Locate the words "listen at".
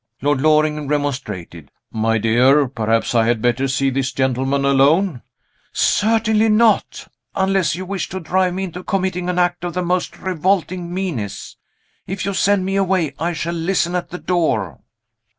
13.53-14.09